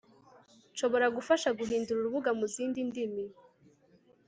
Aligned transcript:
nshobora 0.73 1.07
gufasha 1.17 1.49
guhindura 1.59 1.97
urubuga 1.99 2.31
mu 2.39 2.45
zindi 2.53 2.79
ndimi 2.89 3.25